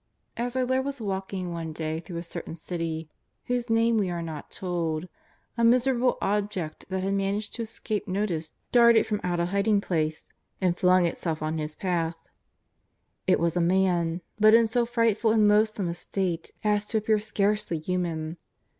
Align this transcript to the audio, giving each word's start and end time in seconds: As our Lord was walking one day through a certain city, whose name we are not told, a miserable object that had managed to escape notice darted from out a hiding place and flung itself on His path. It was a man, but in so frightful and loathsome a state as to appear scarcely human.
As 0.35 0.55
our 0.55 0.65
Lord 0.65 0.83
was 0.83 0.99
walking 0.99 1.51
one 1.51 1.73
day 1.73 1.99
through 1.99 2.17
a 2.17 2.23
certain 2.23 2.55
city, 2.55 3.07
whose 3.45 3.69
name 3.69 3.99
we 3.99 4.09
are 4.09 4.23
not 4.23 4.49
told, 4.49 5.07
a 5.59 5.63
miserable 5.63 6.17
object 6.23 6.85
that 6.89 7.03
had 7.03 7.13
managed 7.13 7.53
to 7.53 7.61
escape 7.61 8.07
notice 8.07 8.55
darted 8.71 9.05
from 9.05 9.21
out 9.23 9.39
a 9.39 9.45
hiding 9.45 9.79
place 9.79 10.27
and 10.59 10.75
flung 10.75 11.05
itself 11.05 11.43
on 11.43 11.59
His 11.59 11.75
path. 11.75 12.15
It 13.27 13.39
was 13.39 13.55
a 13.55 13.61
man, 13.61 14.21
but 14.39 14.55
in 14.55 14.65
so 14.65 14.87
frightful 14.87 15.29
and 15.33 15.47
loathsome 15.47 15.87
a 15.87 15.93
state 15.93 16.51
as 16.63 16.87
to 16.87 16.97
appear 16.97 17.19
scarcely 17.19 17.77
human. 17.77 18.37